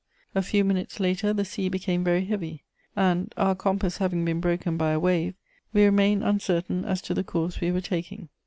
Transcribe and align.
A 0.33 0.41
few 0.41 0.63
minutes 0.63 0.99
later, 0.99 1.31
the 1.31 1.45
sea 1.45 1.69
became 1.69 2.03
very 2.03 2.25
heavy 2.25 2.63
and, 2.95 3.31
our 3.37 3.53
compass 3.53 3.97
having 3.99 4.25
been 4.25 4.39
broken 4.39 4.75
by 4.75 4.93
a 4.93 4.99
wave, 4.99 5.35
we 5.73 5.83
remained 5.85 6.23
uncertain 6.23 6.83
as 6.85 7.03
to 7.03 7.13
the 7.13 7.23
course 7.23 7.61
we 7.61 7.71
were 7.71 7.81
taking. 7.81 8.29